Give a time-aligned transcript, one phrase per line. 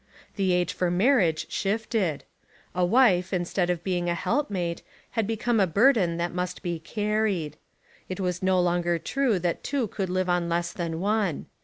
[0.35, 2.23] The age for marriage shift ed.
[2.73, 4.81] A wife instead of being a help mate
[5.11, 7.55] had become a burden that must be carried.
[8.09, 11.45] It was no longer true that two could live on less than one.